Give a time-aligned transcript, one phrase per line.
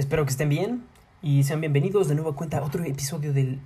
[0.00, 0.82] Espero que estén bien
[1.20, 3.60] y sean bienvenidos de nuevo a cuenta a otro episodio del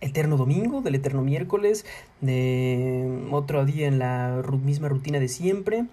[0.00, 1.84] Eterno Domingo, del Eterno Miércoles,
[2.22, 5.84] de otro día en la misma rutina de siempre.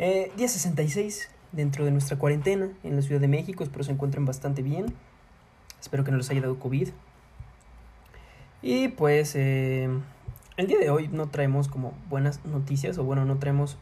[0.00, 4.24] Eh, día 66 dentro de nuestra cuarentena en la Ciudad de México, espero se encuentren
[4.24, 4.86] bastante bien.
[5.80, 6.88] Espero que no les haya dado COVID.
[8.62, 9.88] Y pues eh,
[10.56, 13.78] el día de hoy no traemos como buenas noticias, o bueno, no traemos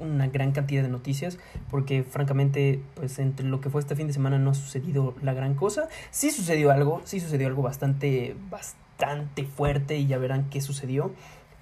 [0.00, 1.38] una gran cantidad de noticias
[1.70, 5.34] porque francamente pues entre lo que fue este fin de semana no ha sucedido la
[5.34, 5.88] gran cosa.
[6.10, 11.12] Sí sucedió algo sí sucedió algo bastante bastante fuerte y ya verán qué sucedió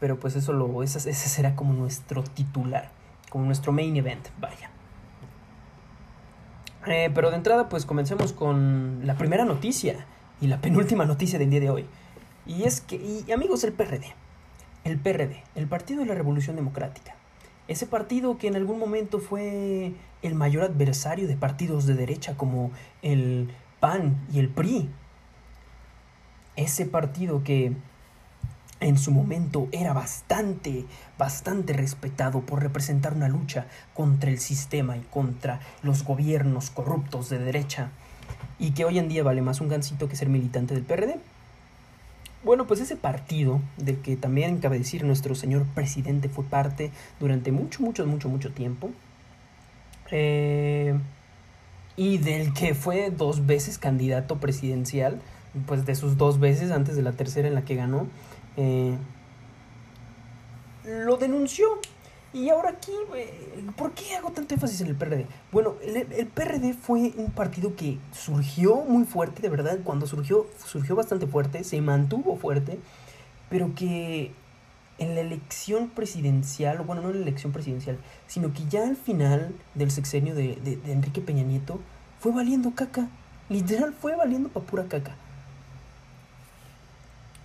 [0.01, 2.91] pero pues eso lo ese, ese será como nuestro titular
[3.31, 4.71] como nuestro main event vaya.
[6.87, 10.07] Eh, pero de entrada pues comencemos con la primera noticia
[10.41, 11.87] y la penúltima noticia del día de hoy.
[12.45, 14.15] Y es que y amigos el PRD
[14.85, 17.15] el PRD el Partido de la Revolución Democrática
[17.69, 22.71] ese partido que en algún momento fue el mayor adversario de partidos de derecha como
[23.03, 24.91] el PAN y el PRI.
[26.57, 27.73] Ese partido que
[28.81, 30.85] en su momento era bastante,
[31.17, 37.39] bastante respetado por representar una lucha contra el sistema y contra los gobiernos corruptos de
[37.39, 37.91] derecha
[38.59, 41.19] y que hoy en día vale más un gancito que ser militante del PRD.
[42.45, 46.91] Bueno, pues ese partido del que también cabe decir nuestro señor presidente fue parte
[47.21, 48.91] durante mucho, mucho, mucho, mucho tiempo.
[50.11, 50.99] Eh,
[51.97, 55.21] y del que fue dos veces candidato presidencial,
[55.67, 58.09] pues de sus dos veces antes de la tercera en la que ganó,
[58.57, 58.97] eh,
[60.85, 61.67] lo denunció
[62.33, 62.93] y ahora aquí,
[63.77, 65.27] ¿por qué hago tanto énfasis en el PRD?
[65.51, 70.97] Bueno, el, PRD fue un partido que surgió muy fuerte, de verdad, cuando surgió, surgió
[70.97, 72.79] bastante fuerte, se mantuvo fuerte,
[73.51, 74.33] pero que
[74.99, 79.55] en la elección presidencial, bueno, no en la elección presidencial, sino que ya al final
[79.75, 81.81] del sexenio de, de Enrique Peña Nieto,
[82.19, 83.09] fue valiendo caca.
[83.49, 85.17] Literal, fue valiendo pa' pura caca.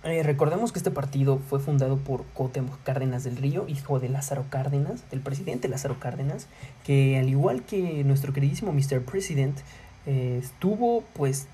[0.04, 4.44] Eh, recordemos que este partido fue fundado por Cuauhtémoc Cárdenas del Río, hijo de Lázaro
[4.48, 6.46] Cárdenas, del presidente Lázaro Cárdenas,
[6.84, 9.02] que al igual que nuestro queridísimo Mr.
[9.02, 9.58] President,
[10.06, 11.48] eh, estuvo, pues,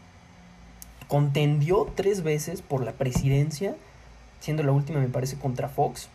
[1.09, 3.77] contendió tres veces por la presidencia,
[4.41, 6.09] siendo la última, me parece, contra Fox.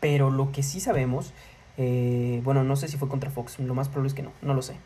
[0.00, 1.32] Pero lo que sí sabemos,
[1.76, 4.54] eh, bueno, no sé si fue contra Fox, lo más probable es que no, no
[4.54, 4.76] lo sé.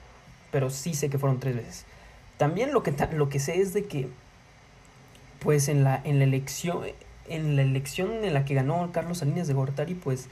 [0.51, 1.87] Pero sí sé que fueron tres veces.
[2.37, 4.09] También lo que, lo que sé es de que
[5.47, 6.81] pues en la, en la elección,
[7.29, 10.27] en la elección en la que ganó Carlos Salinas de Gortari, pues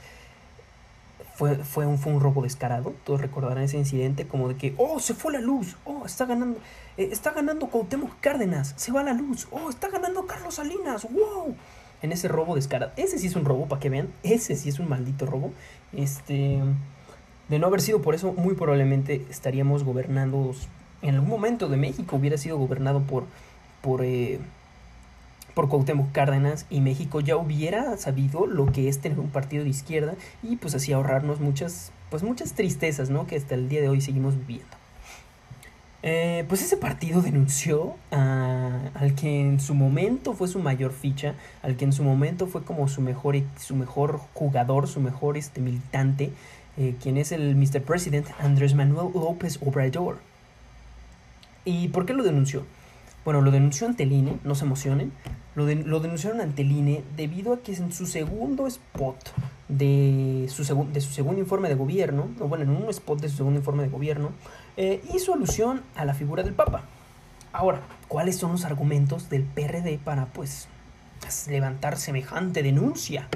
[1.35, 2.93] fue, fue, un, fue un robo descarado.
[3.05, 6.59] Todos recordarán ese incidente como de que, oh, se fue la luz, oh, está ganando,
[6.97, 11.55] eh, está ganando Cuauhtémoc Cárdenas, se va la luz, oh, está ganando Carlos Salinas, wow.
[12.01, 12.91] En ese robo descarado.
[12.97, 14.09] Ese sí es un robo, para que vean.
[14.21, 15.53] Ese sí es un maldito robo.
[15.93, 16.59] Este.
[17.47, 20.53] De no haber sido por eso, muy probablemente estaríamos gobernando.
[21.01, 23.23] En algún momento de México hubiera sido gobernado por.
[23.81, 24.41] por eh,
[25.55, 29.69] por Cuauhtémoc Cárdenas y México ya hubiera sabido lo que es tener un partido de
[29.71, 33.25] izquierda y pues así ahorrarnos muchas, pues muchas tristezas, ¿no?
[33.25, 34.77] Que hasta el día de hoy seguimos viviendo.
[36.07, 41.33] Eh, pues ese partido denunció al que en su momento fue su mayor ficha,
[41.63, 45.61] al que en su momento fue como su mejor, su mejor jugador, su mejor este,
[45.61, 46.31] militante,
[46.77, 47.81] eh, quien es el Mr.
[47.81, 50.19] President Andrés Manuel López Obrador.
[51.63, 52.65] ¿Y por qué lo denunció?
[53.25, 55.11] Bueno, lo denunció ante el INE, no se emocionen,
[55.55, 59.17] lo, denunciaron ante el INE debido a que en su segundo spot
[59.67, 60.63] de su,
[60.93, 63.89] de su segundo informe de gobierno, bueno, en un spot de su segundo informe de
[63.89, 64.29] gobierno,
[64.77, 66.83] eh, hizo alusión a la figura del Papa.
[67.51, 70.67] Ahora, ¿cuáles son los argumentos del PRD para, pues,
[71.49, 73.27] levantar semejante denuncia?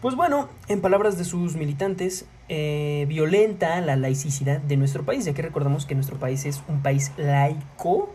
[0.00, 5.32] Pues bueno, en palabras de sus militantes, eh, violenta la laicidad de nuestro país, ya
[5.32, 8.14] que recordamos que nuestro país es un país laico,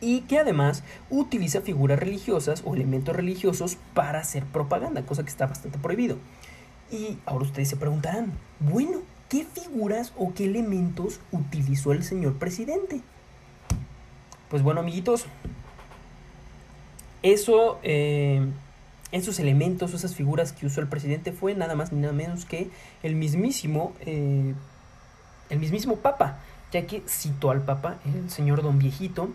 [0.00, 5.46] y que además utiliza figuras religiosas o elementos religiosos para hacer propaganda, cosa que está
[5.46, 6.16] bastante prohibido.
[6.90, 13.00] Y ahora ustedes se preguntarán, bueno, ¿qué figuras o qué elementos utilizó el señor presidente?
[14.48, 15.26] Pues bueno, amiguitos,
[17.22, 18.46] eso, eh,
[19.10, 22.70] esos elementos, esas figuras que usó el presidente fue nada más ni nada menos que
[23.02, 24.54] el mismísimo, eh,
[25.50, 26.38] el mismísimo Papa,
[26.70, 29.30] ya que citó al Papa, el señor Don Viejito,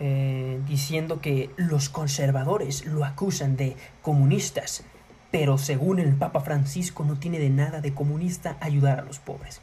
[0.00, 4.84] eh, diciendo que los conservadores lo acusan de comunistas,
[5.30, 9.60] pero según el Papa Francisco no tiene de nada de comunista ayudar a los pobres.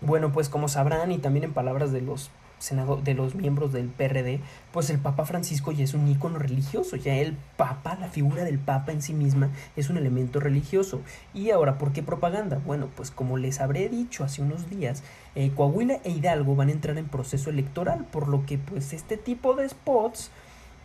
[0.00, 3.88] Bueno, pues como sabrán y también en palabras de los senado, de los miembros del
[3.88, 4.40] PRD,
[4.72, 8.58] pues el Papa Francisco ya es un ícono religioso, ya el Papa, la figura del
[8.58, 11.00] Papa en sí misma es un elemento religioso.
[11.34, 12.60] Y ahora, ¿por qué propaganda?
[12.64, 15.02] Bueno, pues como les habré dicho hace unos días,
[15.34, 19.16] eh, Coahuila e Hidalgo van a entrar en proceso electoral, por lo que pues este
[19.16, 20.30] tipo de spots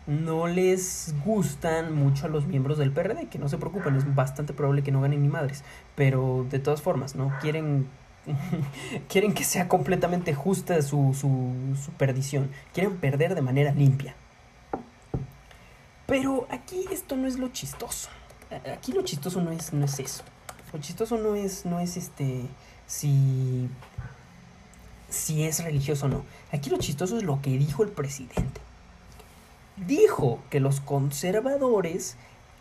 [0.08, 4.54] no les gustan mucho a los miembros del PRD, que no se preocupen, es bastante
[4.54, 5.64] probable que no ganen ni madres,
[5.96, 7.34] pero de todas formas, ¿no?
[7.42, 7.88] Quieren
[9.10, 12.50] quieren que sea completamente justa su, su, su, perdición.
[12.74, 14.16] Quieren perder de manera limpia.
[16.06, 18.10] Pero aquí esto no es lo chistoso.
[18.72, 20.24] Aquí lo chistoso no es, no es eso.
[20.72, 22.42] Lo chistoso no es, no es este.
[22.88, 23.70] si.
[25.10, 26.26] si es religioso o no.
[26.52, 28.62] Aquí lo chistoso es lo que dijo el presidente.
[29.78, 32.18] Dijo que los conservadores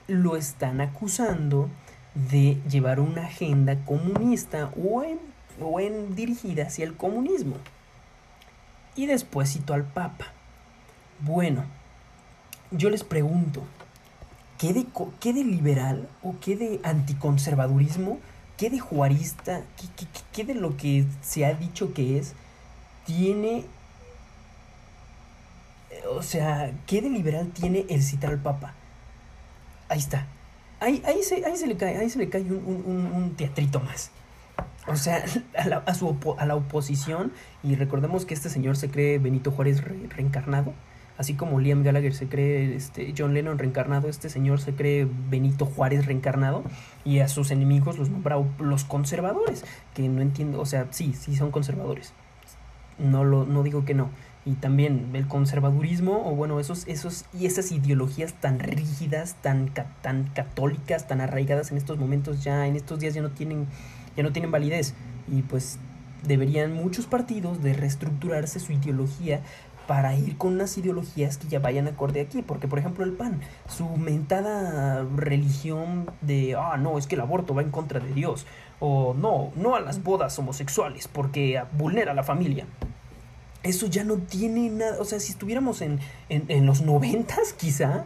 [0.08, 1.69] lo están acusando
[2.14, 7.56] de llevar una agenda comunista o en o en dirigida hacia el comunismo.
[8.97, 10.27] Y después citó al Papa.
[11.21, 11.65] Bueno,
[12.71, 13.62] yo les pregunto,
[14.59, 14.87] ¿qué de,
[15.21, 18.19] qué de liberal o qué de anticonservadurismo,
[18.56, 22.35] qué de juarista, qué, qué de lo que se ha dicho que es,
[23.06, 23.65] tiene
[26.11, 28.75] o sea, ¿qué de liberal tiene el citar al Papa?
[29.89, 30.27] Ahí está.
[30.81, 33.81] Ahí, ahí, se, ahí se le cae, ahí se le cae un, un, un teatrito
[33.81, 34.11] más.
[34.86, 35.25] O sea,
[35.58, 37.32] a la, a su a la oposición,
[37.62, 40.75] y recordemos que este señor se cree Benito Juárez reencarnado,
[41.16, 45.66] así como Liam Gallagher se cree este, John Lennon reencarnado, este señor se cree Benito
[45.66, 46.64] Juárez reencarnado,
[47.04, 49.64] y a sus enemigos los nombra los conservadores,
[49.94, 52.12] que no entiendo, o sea, sí, sí son conservadores,
[52.98, 54.10] no, lo, no digo que no,
[54.46, 59.72] y también el conservadurismo, o bueno, esos, esos, y esas ideologías tan rígidas, tan,
[60.02, 63.66] tan católicas, tan arraigadas en estos momentos ya, en estos días ya no tienen
[64.16, 64.94] ya no tienen validez
[65.28, 65.78] y pues
[66.26, 69.40] deberían muchos partidos de reestructurarse su ideología
[69.87, 73.40] para ir con unas ideologías que ya vayan acorde aquí, porque por ejemplo el PAN,
[73.69, 78.46] su mentada religión de, ah, no, es que el aborto va en contra de Dios,
[78.81, 82.67] o no, no a las bodas homosexuales, porque vulnera a la familia.
[83.62, 88.05] Eso ya no tiene nada, o sea, si estuviéramos en, en, en los noventas quizá,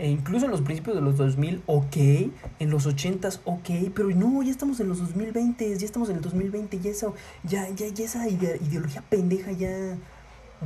[0.00, 1.96] e incluso en los principios de los 2000, ok,
[2.58, 6.22] en los 80s, ok, pero no, ya estamos en los 2020, ya estamos en el
[6.22, 7.14] 2020, ya, eso,
[7.44, 9.98] ya, ya, ya esa ideología pendeja ya,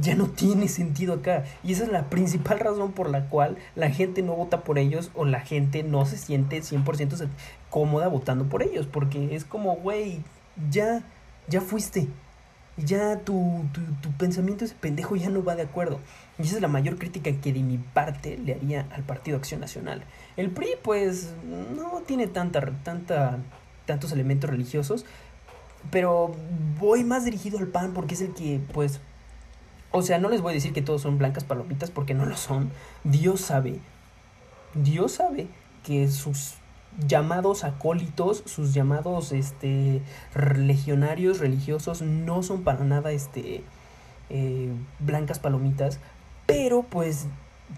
[0.00, 1.44] ya no tiene sentido acá.
[1.64, 5.10] Y esa es la principal razón por la cual la gente no vota por ellos
[5.14, 7.26] o la gente no se siente 100%
[7.70, 10.22] cómoda votando por ellos, porque es como, güey,
[10.70, 11.02] ya,
[11.48, 12.06] ya fuiste
[12.76, 16.00] ya tu, tu, tu, pensamiento ese pendejo ya no va de acuerdo.
[16.38, 19.60] Y esa es la mayor crítica que de mi parte le haría al Partido Acción
[19.60, 20.04] Nacional.
[20.36, 21.32] El PRI, pues,
[21.76, 23.38] no tiene tanta, tanta,
[23.86, 25.04] tantos elementos religiosos,
[25.90, 26.34] pero
[26.80, 29.00] voy más dirigido al PAN porque es el que, pues,
[29.92, 32.36] o sea, no les voy a decir que todos son blancas palomitas porque no lo
[32.36, 32.72] son.
[33.04, 33.78] Dios sabe,
[34.74, 35.46] Dios sabe
[35.84, 36.54] que sus
[37.06, 40.02] llamados acólitos, sus llamados este
[40.56, 43.62] legionarios religiosos no son para nada este
[44.30, 46.00] eh, blancas palomitas,
[46.46, 47.26] pero pues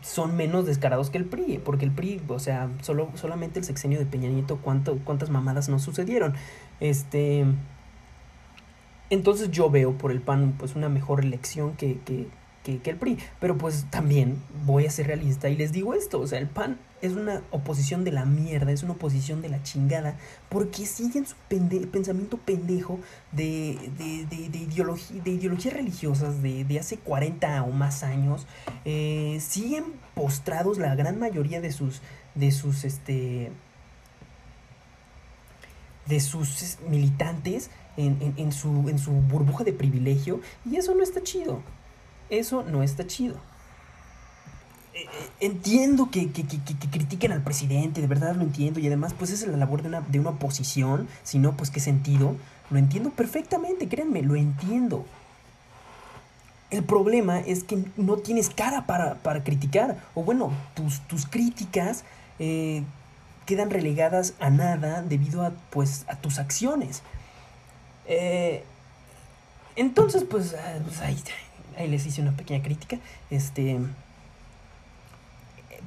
[0.02, 3.98] son menos descarados que el PRI, porque el PRI, o sea, solo, solamente el sexenio
[3.98, 6.34] de Peña Nieto, ¿cuánto, cuántas mamadas no sucedieron.
[6.80, 7.44] Este,
[9.10, 12.26] entonces yo veo por el PAN pues una mejor elección que, que,
[12.82, 13.18] que, el PRI.
[13.40, 16.78] Pero pues también voy a ser realista y les digo esto, o sea, el PAN
[17.02, 20.16] es una oposición de la mierda, es una oposición de la chingada,
[20.48, 22.98] porque siguen su pensamiento pendejo
[23.32, 28.46] de, de, de, de, ideología, de ideologías religiosas de, de, hace 40 o más años.
[28.84, 32.00] Eh, siguen postrados la gran mayoría de sus,
[32.34, 33.52] de sus, este,
[36.06, 41.22] de sus militantes en, en, su, en su burbuja de privilegio, y eso no está
[41.22, 41.62] chido.
[42.30, 43.36] Eso no está chido.
[44.94, 48.86] Eh, eh, entiendo que, que, que, que, critiquen al presidente, de verdad lo entiendo, y
[48.86, 52.36] además pues es la labor de una, de una oposición, si no, pues qué sentido.
[52.70, 55.04] Lo entiendo perfectamente, créanme, lo entiendo.
[56.70, 62.04] El problema es que no tienes cara para, para criticar, o bueno, tus, tus críticas
[62.38, 62.82] eh,
[63.44, 67.02] quedan relegadas a nada debido a, pues, a tus acciones.
[68.06, 68.64] Eh,
[69.76, 71.16] entonces, pues, ah, pues ahí,
[71.76, 72.98] ahí les hice una pequeña crítica.
[73.30, 73.78] Este.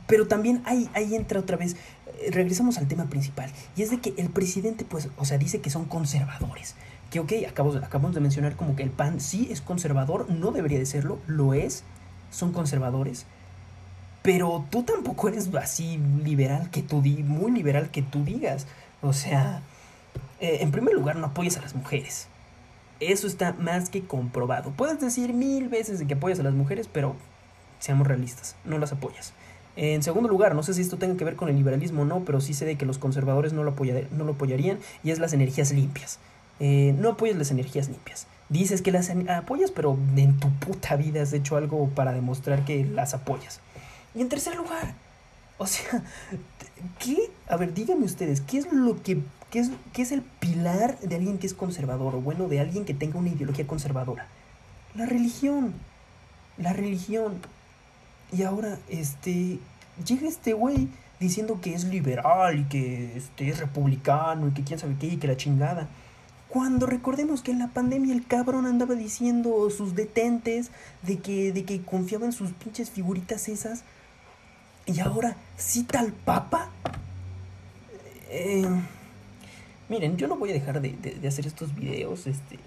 [0.07, 1.75] Pero también ahí, ahí entra otra vez.
[2.19, 3.51] Eh, regresamos al tema principal.
[3.75, 6.75] Y es de que el presidente, pues, o sea, dice que son conservadores.
[7.11, 10.77] Que, ok, acabamos, acabamos de mencionar como que el PAN sí es conservador, no debería
[10.77, 11.83] de serlo, lo es,
[12.31, 13.25] son conservadores.
[14.21, 18.67] Pero tú tampoco eres así liberal que tú di, muy liberal que tú digas.
[19.01, 19.61] O sea,
[20.39, 22.27] eh, en primer lugar, no apoyas a las mujeres.
[22.99, 24.71] Eso está más que comprobado.
[24.71, 27.15] Puedes decir mil veces que apoyas a las mujeres, pero
[27.79, 29.33] seamos realistas, no las apoyas.
[29.75, 32.25] En segundo lugar, no sé si esto tenga que ver con el liberalismo o no,
[32.25, 33.75] pero sí sé de que los conservadores no lo,
[34.11, 36.19] no lo apoyarían y es las energías limpias.
[36.59, 38.27] Eh, no apoyas las energías limpias.
[38.49, 42.83] Dices que las apoyas, pero en tu puta vida has hecho algo para demostrar que
[42.83, 43.61] las apoyas.
[44.13, 44.95] Y en tercer lugar,
[45.57, 46.03] o sea,
[46.99, 47.29] ¿qué?
[47.47, 49.19] A ver, díganme ustedes, ¿qué es lo que
[49.51, 52.85] qué es, qué es el pilar de alguien que es conservador o bueno, de alguien
[52.85, 54.27] que tenga una ideología conservadora?
[54.95, 55.73] La religión.
[56.57, 57.39] La religión.
[58.31, 59.59] Y ahora, este,
[60.05, 60.87] llega este güey
[61.19, 65.17] diciendo que es liberal y que este, es republicano y que quién sabe qué y
[65.17, 65.87] que la chingada.
[66.47, 70.71] Cuando recordemos que en la pandemia el cabrón andaba diciendo sus detentes
[71.03, 73.83] de que, de que confiaba en sus pinches figuritas esas.
[74.85, 76.69] Y ahora cita al Papa.
[78.31, 78.65] Eh,
[79.89, 82.27] miren, yo no voy a dejar de, de, hacer estos videos.
[82.27, 82.57] Este,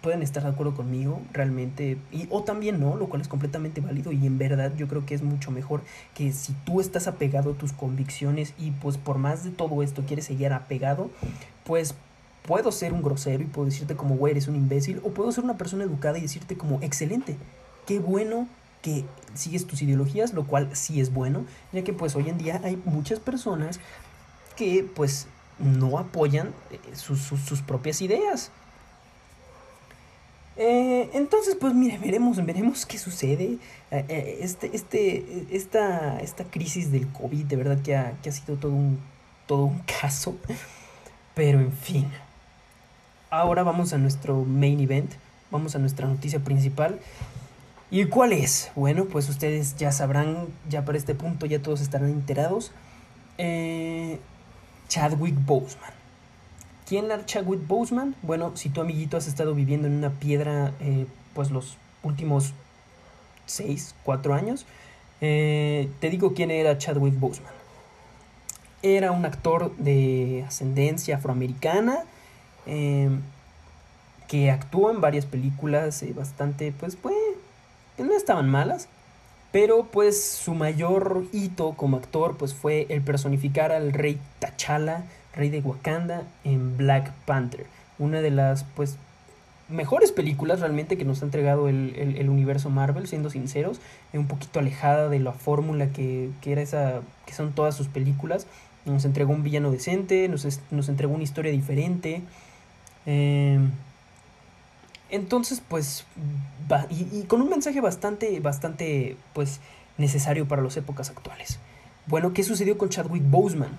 [0.00, 4.12] pueden estar de acuerdo conmigo realmente y o también no, lo cual es completamente válido
[4.12, 5.82] y en verdad yo creo que es mucho mejor
[6.14, 10.02] que si tú estás apegado a tus convicciones y pues por más de todo esto
[10.06, 11.10] quieres seguir apegado,
[11.64, 11.94] pues
[12.46, 15.44] puedo ser un grosero y puedo decirte como güey eres un imbécil o puedo ser
[15.44, 17.36] una persona educada y decirte como excelente,
[17.86, 18.48] qué bueno
[18.82, 22.60] que sigues tus ideologías, lo cual sí es bueno, ya que pues hoy en día
[22.64, 23.78] hay muchas personas
[24.56, 25.26] que pues
[25.60, 28.50] no apoyan eh, sus, sus, propias ideas
[30.62, 33.56] eh, entonces, pues mire, veremos, veremos qué sucede.
[33.90, 38.32] Eh, eh, este, este, esta, esta crisis del COVID, de verdad que ha, que ha
[38.32, 38.98] sido todo un,
[39.46, 40.36] todo un caso.
[41.34, 42.06] Pero en fin.
[43.30, 45.12] Ahora vamos a nuestro main event.
[45.50, 47.00] Vamos a nuestra noticia principal.
[47.90, 48.70] ¿Y cuál es?
[48.76, 52.70] Bueno, pues ustedes ya sabrán, ya para este punto ya todos estarán enterados.
[54.90, 55.92] Chadwick Boseman.
[56.84, 58.16] ¿Quién la Chadwick Boseman?
[58.22, 62.52] Bueno, si tu amiguito has estado viviendo en una piedra eh, pues los últimos
[63.46, 64.66] 6, 4 años,
[65.20, 67.52] eh, te digo quién era Chadwick Boseman.
[68.82, 72.00] Era un actor de ascendencia afroamericana
[72.66, 73.20] em,
[74.26, 77.14] que actuó en varias películas eh, bastante, pues, pues,
[77.96, 78.88] no estaban malas.
[79.52, 85.04] Pero pues su mayor hito como actor pues fue el personificar al rey T'Challa
[85.34, 87.66] rey de Wakanda en Black Panther,
[87.98, 88.96] una de las pues
[89.68, 93.80] mejores películas realmente que nos ha entregado el, universo Marvel, siendo sinceros,
[94.12, 98.46] un poquito alejada de la fórmula que, era esa, que son todas sus películas.
[98.84, 102.22] Nos entregó un villano decente, nos, nos entregó una historia diferente.
[103.06, 103.70] Em,
[105.10, 106.04] entonces, pues,
[106.90, 109.60] y, con un mensaje bastante, bastante, pues,
[109.98, 111.58] necesario para las épocas actuales.
[112.06, 113.76] Bueno, ¿qué sucedió con Chadwick Boseman?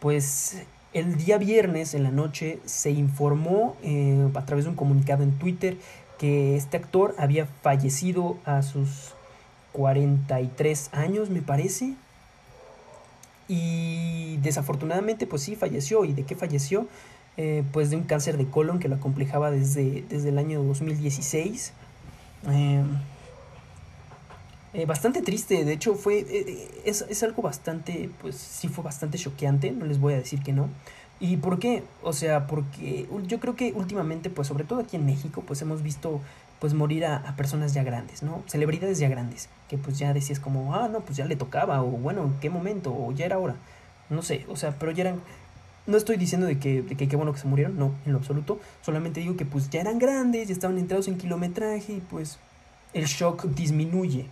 [0.00, 0.62] Pues
[0.92, 5.32] el día viernes en la noche se informó eh, a través de un comunicado en
[5.38, 5.76] Twitter
[6.18, 9.14] que este actor había fallecido a sus
[9.72, 11.94] 43 años, me parece.
[13.48, 16.04] Y desafortunadamente, pues sí, falleció.
[16.04, 16.86] ¿Y de qué falleció?
[17.40, 21.72] Eh, pues de un cáncer de colon que lo acomplejaba desde, desde el año 2016.
[24.74, 29.18] Eh, bastante triste, de hecho fue, eh, es, es, algo bastante, pues sí fue bastante
[29.18, 30.68] choqueante, no les voy a decir que no.
[31.20, 31.84] ¿Y por qué?
[32.02, 35.82] O sea, porque yo creo que últimamente, pues sobre todo aquí en México, pues hemos
[35.82, 36.20] visto
[36.58, 38.42] pues morir a, personas ya grandes, ¿no?
[38.46, 41.86] Celebridades ya grandes, que pues ya decías como, ah, no, pues ya le tocaba, o
[41.86, 42.92] bueno, ¿en qué momento?
[42.92, 43.54] O ya era hora,
[44.10, 45.20] no sé, o sea, pero ya eran...
[45.88, 48.60] No estoy diciendo de que, de qué bueno que se murieron, no, en lo absoluto,
[48.82, 52.38] solamente digo que pues ya eran grandes, ya estaban entrados en kilometraje y pues
[52.92, 54.26] el shock disminuye,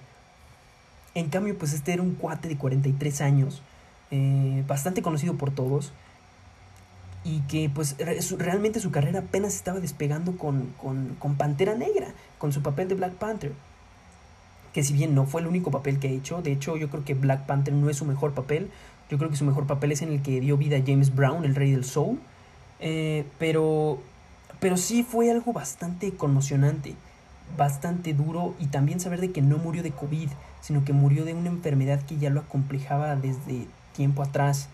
[1.16, 3.62] en cambio, pues este era un cuate de 43 años,
[4.10, 5.92] eh, bastante conocido por todos,
[7.24, 7.96] y que pues
[8.38, 13.14] realmente su carrera apenas estaba despegando con, con, Pantera Negra, con su papel de Black
[13.14, 13.52] Panther.
[14.74, 17.02] Que si bien no fue el único papel que ha hecho, de hecho yo creo
[17.02, 18.70] que Black Panther no es su mejor papel,
[19.10, 21.44] yo creo que su mejor papel es en el que dio vida a James Brown,
[21.44, 22.18] el rey del soul,
[22.80, 23.98] eh, pero,
[24.60, 26.94] pero sí fue algo bastante conmocionante
[27.56, 30.28] bastante duro y también saber de que no murió de COVID,
[30.60, 34.68] sino que murió de una enfermedad que ya lo acomplejaba desde tiempo atrás.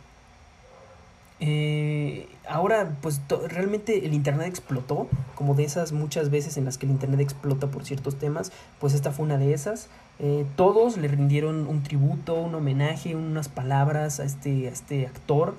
[1.41, 6.87] Eh, ahora, pues realmente el Internet explotó, como de esas muchas veces en las que
[6.87, 9.89] el Internet explota por ciertos temas, pues esta fue una de esas.
[10.19, 15.55] Eh, todos le rindieron un tributo, un homenaje, unas palabras a este, a este actor.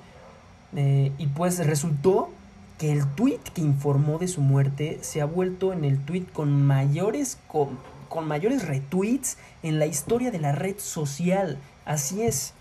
[0.75, 2.29] Eh, y pues resultó
[2.77, 6.65] que el tweet que informó de su muerte se ha vuelto en el tweet con
[6.65, 7.77] mayores, con,
[8.25, 11.57] mayores retweets en la historia de la red social.
[11.85, 12.53] Así es.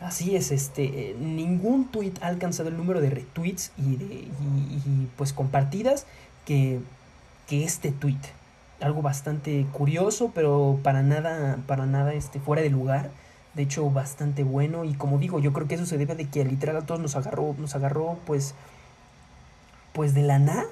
[0.00, 5.32] Así es, este, ningún tweet ha alcanzado el número de retweets y, de, y, pues
[5.32, 6.06] compartidas
[6.44, 6.80] que,
[7.48, 8.20] que este tweet.
[8.80, 13.10] Algo bastante curioso, pero para nada, para nada este, fuera de lugar.
[13.54, 14.84] De hecho, bastante bueno.
[14.84, 17.16] Y como digo, yo creo que eso se debe de que literal a todos nos
[17.16, 18.54] agarró, nos agarró pues,
[19.92, 20.68] pues de la nada.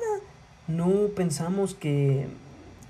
[0.69, 2.29] No pensamos que,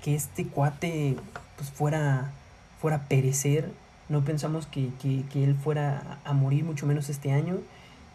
[0.03, 1.15] que este cuate
[1.55, 2.31] pues fuera,
[2.79, 3.71] fuera a perecer.
[4.09, 7.57] No pensamos que, que, que él fuera a morir, mucho menos este año.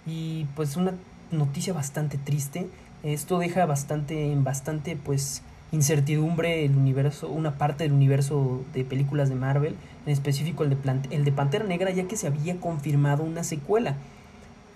[0.06, 0.94] Y pues una
[1.30, 2.68] noticia bastante triste.
[3.02, 9.34] Esto deja bastante, bastante pues incertidumbre el universo, una parte del universo de películas de
[9.34, 9.74] Marvel,
[10.06, 10.76] en específico el de,
[11.10, 13.96] el de Pantera Negra, ya que se había confirmado una secuela.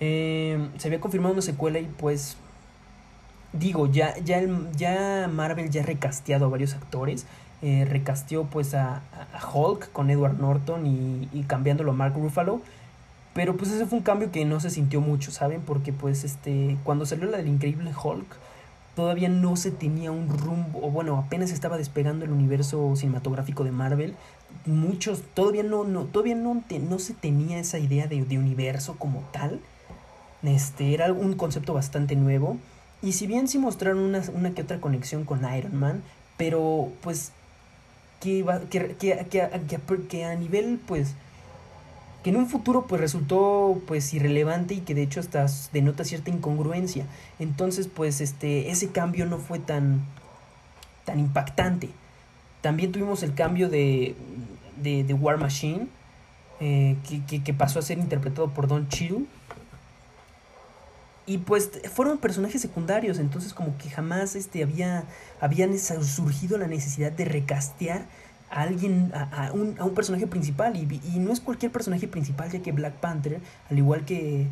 [0.01, 2.37] Eh, se había confirmado una secuela y pues
[3.53, 4.43] digo, ya, ya,
[4.77, 7.27] ya Marvel ya ha recasteado a varios actores.
[7.67, 9.03] Eh, recasteó pues a,
[9.53, 12.61] Hulk con Edward Norton y, cambiándolo a Mark Ruffalo.
[13.35, 15.63] Pero pues ese fue un cambio que no se sintió mucho, ¿saben?
[15.63, 18.37] Porque pues este, cuando salió la del increíble Hulk,
[18.95, 23.73] todavía no se tenía un rumbo, o bueno, apenas estaba despegando el universo cinematográfico de
[23.73, 24.15] Marvel.
[24.65, 29.23] Muchos, todavía no, no, todavía no, no se tenía esa idea de, de universo como
[29.33, 29.59] tal.
[30.45, 32.59] Este, era un concepto bastante nuevo.
[33.03, 36.05] Y si bien sí mostraron una, una que otra conexión con Iron Man,
[36.37, 37.33] pero pues
[38.21, 41.15] que, que, que, que, que a nivel pues
[42.23, 46.31] que en un futuro pues resultó pues irrelevante y que de hecho hasta denota cierta
[46.31, 47.07] incongruencia.
[47.39, 50.05] Entonces pues este ese cambio no fue tan
[51.05, 51.91] tan impactante.
[52.61, 54.17] También tuvimos el cambio de,
[54.83, 55.87] de, de War Machine,
[56.61, 56.97] eh,
[57.29, 59.27] que, que, pasó a ser interpretado por Don Chill.
[61.27, 65.05] Y pues fueron personajes secundarios, entonces como que jamás este, había,
[65.41, 68.07] habían surgido la necesidad de recastear
[68.49, 70.77] a alguien, a, un, a un, personaje principal.
[70.77, 74.47] Y, no es cualquier personaje principal, ya que Black Panther, al igual que,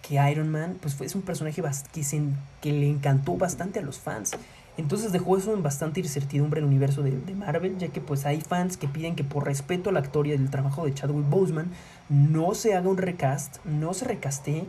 [0.00, 4.32] que Iron Man, pues fue, es un personaje que, le encantó bastante a los fans.
[4.78, 8.40] Entonces dejó eso en bastante incertidumbre el universo de, de, Marvel, ya que pues hay
[8.40, 11.70] fans que piden que por respeto a la actoría del trabajo de Chadwick Boseman
[12.10, 14.66] no se haga un recast, no se recaste,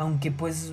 [0.00, 0.72] aunque pues,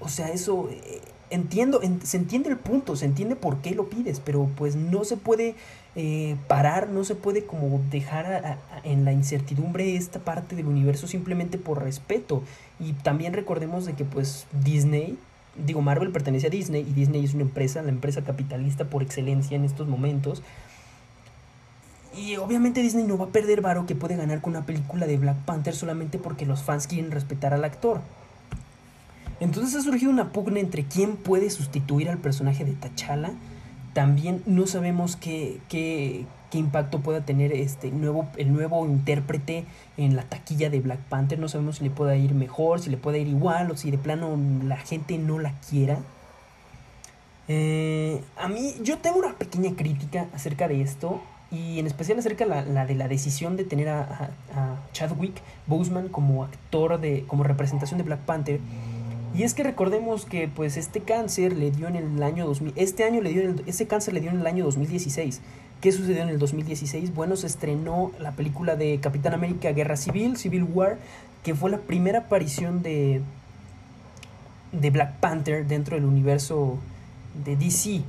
[0.00, 1.00] o sea, eso eh,
[1.30, 5.04] entiendo, en, se entiende el punto, se entiende por qué lo pides, pero pues no
[5.04, 5.54] se puede
[5.94, 11.56] eh, parar, no se puede como dejar en la incertidumbre esta parte del universo simplemente
[11.56, 12.42] por respeto.
[12.78, 15.18] Y también recordemos de que pues Disney,
[15.64, 19.56] digo Marvel pertenece a Disney y Disney es una empresa, la empresa capitalista por excelencia
[19.56, 20.42] en estos momentos.
[22.14, 25.16] Y obviamente Disney no va a perder varo que puede ganar con una película de
[25.16, 28.02] Black Panther solamente porque los fans quieren respetar al actor.
[29.40, 33.32] Entonces ha surgido una pugna entre quién puede sustituir al personaje de T'Challa
[33.96, 39.64] también no sabemos qué, qué, qué, impacto pueda tener este nuevo, el nuevo intérprete
[39.96, 41.38] en la taquilla de Black Panther.
[41.38, 43.96] No sabemos si le pueda ir mejor, si le puede ir igual o si de
[43.96, 46.00] plano la gente no la quiera.
[47.48, 52.44] Eh, a mí, yo tengo una pequeña crítica acerca de esto y en especial acerca
[52.44, 57.24] la, la de la decisión de tener a, a, a, Chadwick Boseman como actor de
[57.26, 58.60] como representación de Black Panther.
[59.36, 63.04] Y es que recordemos que pues este cáncer le dio en el año 2000, este
[63.04, 65.42] año le dio, en el, ese cáncer le dio en el año 2016.
[65.82, 67.14] ¿Qué sucedió en el 2016?
[67.14, 70.96] Bueno, se estrenó la película de Capitán América Guerra Civil, Civil War,
[71.42, 73.20] que fue la primera aparición de,
[74.72, 76.78] de Black Panther dentro del universo
[77.44, 78.00] de DC.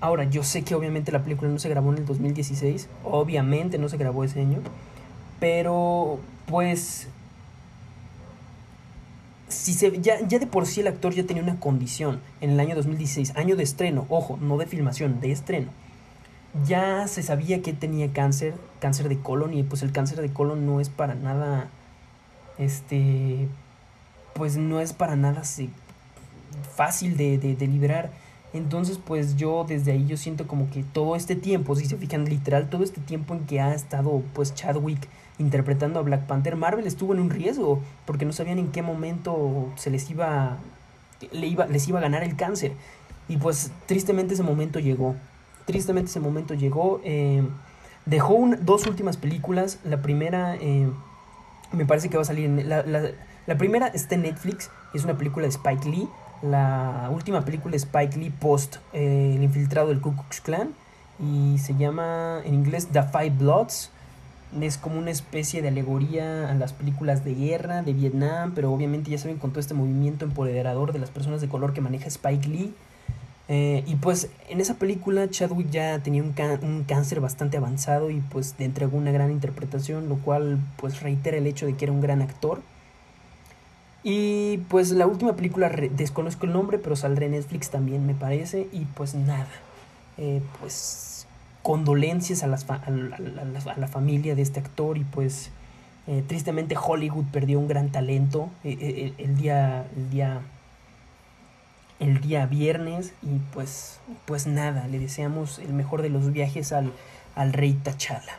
[0.00, 3.88] Ahora, yo sé que obviamente la película no se grabó en el 2016, obviamente no
[3.88, 4.58] se grabó ese año,
[5.40, 7.08] pero pues
[9.72, 12.74] si ya, ya de por sí el actor ya tenía una condición en el año
[12.74, 15.68] 2016, año de estreno, ojo, no de filmación, de estreno.
[16.64, 20.66] Ya se sabía que tenía cáncer, cáncer de colon, y pues el cáncer de colon
[20.66, 21.68] no es para nada,
[22.58, 23.48] este,
[24.34, 25.42] pues no es para nada
[26.74, 28.10] fácil de, de, de liberar.
[28.52, 32.24] Entonces, pues yo desde ahí yo siento como que todo este tiempo, si se fijan
[32.24, 36.86] literal, todo este tiempo en que ha estado pues Chadwick interpretando a Black Panther, Marvel
[36.86, 40.56] estuvo en un riesgo porque no sabían en qué momento se les iba,
[41.32, 42.72] le iba, les iba a ganar el cáncer.
[43.28, 45.14] Y pues tristemente ese momento llegó.
[45.64, 47.00] Tristemente ese momento llegó.
[47.04, 47.42] Eh,
[48.06, 49.78] dejó dos últimas películas.
[49.84, 50.88] La primera eh,
[51.72, 52.68] me parece que va a salir en...
[52.68, 53.10] La, la,
[53.46, 54.70] la, primera está en Netflix.
[54.94, 56.08] Es una película de Spike Lee.
[56.42, 60.72] La última película de Spike Lee post eh, El infiltrado del Ku Klux Klan.
[61.18, 63.90] Y se llama en inglés The Five Bloods
[64.60, 69.10] es como una especie de alegoría a las películas de guerra de Vietnam, pero obviamente
[69.10, 72.48] ya saben con todo este movimiento empoderador de las personas de color que maneja Spike
[72.48, 72.74] Lee.
[73.48, 78.20] Eh, y pues en esa película Chadwick ya tenía un, un, cáncer bastante avanzado y
[78.20, 81.92] pues le entregó una gran interpretación, lo cual pues reitera el hecho de que era
[81.92, 82.60] un gran actor.
[84.02, 88.68] Y pues la última película, desconozco el nombre, pero saldrá en Netflix también me parece.
[88.72, 89.48] Y pues nada,
[90.16, 91.25] eh, pues
[91.66, 92.80] condolencias a, las a,
[93.76, 95.50] la, familia de este actor y pues
[96.06, 100.42] eh, tristemente Hollywood perdió un gran talento eh, el día el día
[101.98, 106.92] el día viernes y pues pues nada le deseamos el mejor de los viajes al,
[107.34, 108.38] al rey Tachala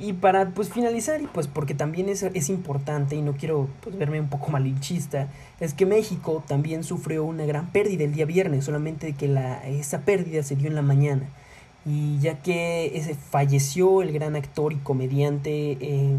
[0.00, 3.98] y para pues finalizar, y pues porque también es, es importante y no quiero pues,
[3.98, 5.28] verme un poco malinchista,
[5.60, 10.02] es que México también sufrió una gran pérdida el día viernes, solamente que la, esa
[10.02, 11.28] pérdida se dio en la mañana.
[11.86, 16.16] Y ya que ese, falleció el gran actor y comediante, eh,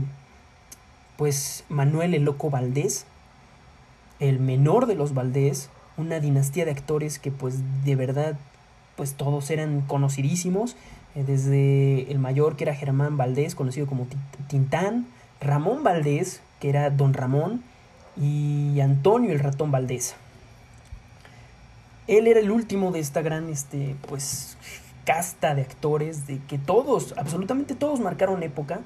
[1.17, 3.05] pues Manuel el Loco Valdés,
[4.19, 8.37] el menor de los Valdés, una dinastía de actores que pues de verdad
[8.95, 10.75] pues todos eran conocidísimos
[11.15, 14.07] eh, desde el mayor que era Germán Valdés, conocido como
[14.47, 15.07] Tintán,
[15.41, 17.63] Ramón Valdés, que era Don Ramón,
[18.17, 20.15] y Antonio el ratón Valdés.
[22.07, 24.57] Él era el último de esta gran, este, pues,
[25.05, 28.81] casta de actores, de que todos, absolutamente todos marcaron época,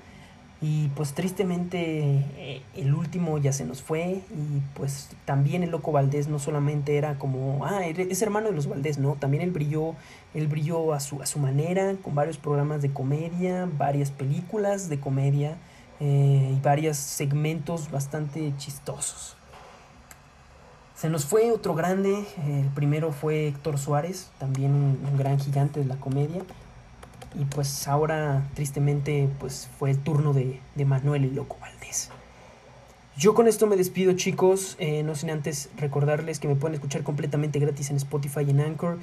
[0.65, 4.21] y pues tristemente eh, el último ya se nos fue.
[4.31, 8.67] Y pues también el loco Valdés no solamente era como, ah, es hermano de los
[8.67, 9.93] Valdés, no, también él brilló,
[10.33, 15.01] él brilló a su, a su manera, con varios programas de comedia, varias películas de
[15.01, 15.57] comedia
[15.99, 19.35] eh, y varios segmentos bastante chistosos.
[20.95, 25.85] Se nos fue otro grande, el primero fue Héctor Suárez, también un gran gigante de
[25.85, 26.43] la comedia,
[27.35, 32.09] y pues ahora, tristemente, pues fue el turno de, Manuel y Loco Valdés.
[33.17, 34.75] Yo con esto me despido, chicos.
[34.79, 38.61] Eh, no sin antes recordarles que me pueden escuchar completamente gratis en Spotify y en
[38.61, 38.99] Anchor.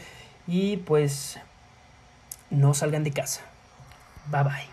[0.47, 1.39] Y pues
[2.51, 3.43] no salgan de casa.
[4.31, 4.69] Bye bye.